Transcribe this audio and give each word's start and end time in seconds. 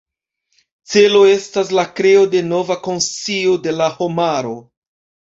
Celo 0.93 1.19
estas 1.33 1.73
la 1.79 1.83
kreo 1.99 2.23
de 2.31 2.41
nova 2.47 2.77
konscio 2.87 3.53
de 3.67 3.75
la 3.75 3.91
homaro. 3.99 4.55